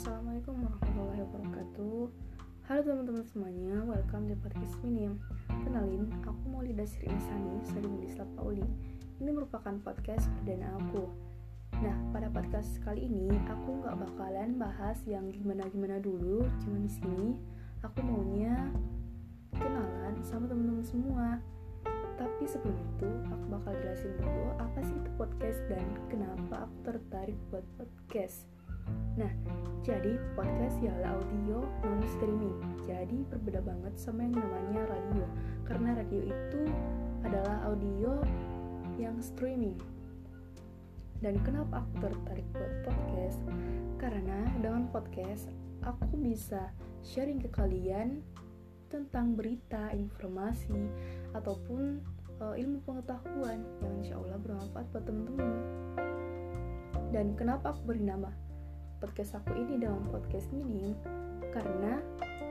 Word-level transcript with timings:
wabarakatuh. 0.00 2.08
Halo 2.64 2.80
teman-teman 2.80 3.20
semuanya, 3.28 3.84
welcome 3.84 4.32
di 4.32 4.36
podcast 4.40 4.80
Minim 4.80 5.20
Kenalin, 5.60 6.08
aku 6.24 6.40
Maulida 6.48 6.88
Sri 6.88 7.04
Insani, 7.04 7.60
Sari 7.68 8.08
Islam 8.08 8.32
Pauli. 8.32 8.64
Ini 9.20 9.28
merupakan 9.28 9.76
podcast 9.84 10.24
perdana 10.40 10.72
aku. 10.80 11.04
Nah, 11.84 11.92
pada 12.16 12.32
podcast 12.32 12.80
kali 12.80 13.12
ini 13.12 13.28
aku 13.44 13.84
nggak 13.84 14.00
bakalan 14.00 14.56
bahas 14.56 14.96
yang 15.04 15.28
gimana-gimana 15.28 16.00
dulu. 16.00 16.48
Cuma 16.64 16.80
di 16.80 16.88
sini 16.88 17.36
aku 17.84 18.00
maunya 18.00 18.72
kenalan 19.52 20.16
sama 20.24 20.48
teman-teman 20.48 20.80
semua. 20.80 21.44
Tapi 22.16 22.48
sebelum 22.48 22.76
itu 22.96 23.08
aku 23.28 23.44
bakal 23.52 23.76
jelasin 23.84 24.16
dulu 24.16 24.48
apa 24.56 24.80
sih 24.80 24.96
itu 24.96 25.12
podcast 25.20 25.60
dan 25.68 25.84
kenapa 26.08 26.64
aku 26.64 26.88
tertarik 26.88 27.36
buat 27.52 27.68
podcast 27.76 28.48
Nah, 29.18 29.32
jadi 29.80 30.20
podcast 30.36 30.76
ialah 30.84 31.16
audio 31.16 31.64
non 31.84 32.00
streaming. 32.06 32.56
Jadi 32.84 33.24
berbeda 33.32 33.64
banget 33.64 33.96
sama 33.96 34.28
yang 34.28 34.36
namanya 34.36 34.86
radio. 34.92 35.26
Karena 35.64 35.96
radio 35.96 36.20
itu 36.28 36.62
adalah 37.24 37.64
audio 37.68 38.20
yang 39.00 39.16
streaming. 39.24 39.76
Dan 41.20 41.36
kenapa 41.44 41.84
aku 41.84 42.08
tertarik 42.08 42.48
buat 42.52 42.72
podcast? 42.84 43.40
Karena 44.00 44.40
dengan 44.60 44.88
podcast 44.88 45.48
aku 45.84 46.16
bisa 46.16 46.72
sharing 47.04 47.40
ke 47.40 47.48
kalian 47.52 48.24
tentang 48.88 49.36
berita, 49.36 49.92
informasi, 49.94 50.90
ataupun 51.32 52.00
uh, 52.40 52.56
ilmu 52.56 52.82
pengetahuan 52.84 53.62
yang 53.84 53.94
insya 54.00 54.18
Allah 54.18 54.40
bermanfaat 54.40 54.86
buat 54.90 55.04
teman-teman. 55.06 55.52
Dan 57.14 57.36
kenapa 57.36 57.76
aku 57.76 57.94
beri 57.94 58.04
nama 58.04 58.49
podcast 59.00 59.40
aku 59.40 59.56
ini 59.56 59.80
dalam 59.80 60.04
podcast 60.12 60.52
ini 60.52 60.92
karena 61.56 61.96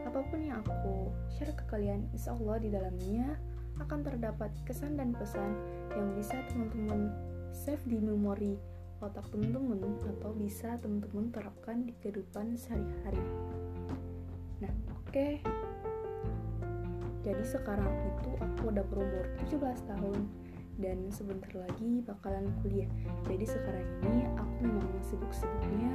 apa 0.09 0.25
pun 0.25 0.41
yang 0.41 0.65
aku 0.65 1.13
share 1.29 1.53
ke 1.53 1.61
kalian 1.69 2.09
insya 2.09 2.33
Allah 2.33 2.57
di 2.57 2.73
dalamnya 2.73 3.37
akan 3.77 4.01
terdapat 4.01 4.49
kesan 4.65 4.97
dan 4.97 5.13
pesan 5.13 5.53
yang 5.93 6.09
bisa 6.17 6.41
teman-teman 6.49 7.13
save 7.53 7.85
di 7.85 8.01
memori 8.01 8.57
otak 8.99 9.29
teman-teman 9.29 9.77
atau 10.09 10.33
bisa 10.33 10.75
teman-teman 10.81 11.29
terapkan 11.29 11.85
di 11.85 11.93
kehidupan 12.01 12.57
sehari-hari 12.57 13.23
nah 14.57 14.73
oke 14.89 15.05
okay. 15.05 15.37
jadi 17.21 17.45
sekarang 17.45 17.93
itu 18.17 18.29
aku 18.41 18.73
udah 18.73 18.83
berumur 18.89 19.25
17 19.47 19.85
tahun 19.85 20.19
dan 20.79 21.11
sebentar 21.11 21.51
lagi 21.51 21.99
bakalan 22.07 22.47
kuliah. 22.63 22.87
Jadi 23.27 23.45
sekarang 23.45 23.87
ini 24.07 24.25
aku 24.39 24.55
memang 24.63 24.87
sibuk-sibuknya 25.03 25.93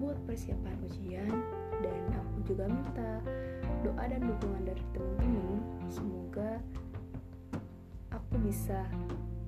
buat 0.00 0.16
persiapan 0.24 0.76
ujian 0.88 1.28
dan 1.84 2.00
aku 2.16 2.36
juga 2.48 2.64
minta 2.66 3.20
doa 3.84 4.04
dan 4.08 4.24
dukungan 4.24 4.64
dari 4.64 4.84
teman-teman. 4.96 5.60
Semoga 5.92 6.50
aku 8.08 8.34
bisa 8.40 8.88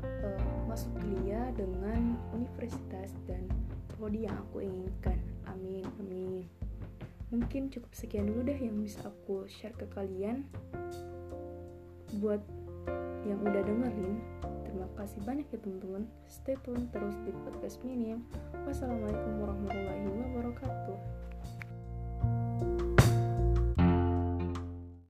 uh, 0.05 0.41
masuk 0.69 0.93
kuliah 1.01 1.49
dengan 1.57 2.21
universitas 2.37 3.17
dan 3.25 3.49
prodi 3.97 4.29
yang 4.29 4.37
aku 4.37 4.69
inginkan. 4.69 5.17
Amin 5.49 5.89
amin. 5.97 6.45
Mungkin 7.33 7.73
cukup 7.73 7.93
sekian 7.97 8.29
dulu 8.29 8.53
deh 8.53 8.57
yang 8.57 8.77
bisa 8.85 9.09
aku 9.09 9.49
share 9.49 9.73
ke 9.77 9.89
kalian. 9.97 10.45
Buat 12.21 12.41
yang 13.29 13.41
udah 13.45 13.61
dengerin 13.61 14.38
Terima 14.79 14.95
kasih 14.95 15.27
banyak 15.27 15.47
ya 15.51 15.59
teman-teman. 15.59 16.07
Stay 16.31 16.55
tune 16.63 16.87
terus 16.95 17.19
di 17.27 17.35
podcast 17.35 17.83
Minim. 17.83 18.23
Wassalamualaikum 18.63 19.43
warahmatullahi 19.43 20.07
wabarakatuh. 20.07 20.99